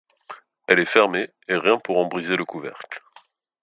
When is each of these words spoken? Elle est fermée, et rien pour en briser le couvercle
Elle 0.67 0.79
est 0.79 0.85
fermée, 0.85 1.29
et 1.47 1.55
rien 1.55 1.77
pour 1.77 1.99
en 1.99 2.07
briser 2.07 2.35
le 2.35 2.43
couvercle 2.43 3.03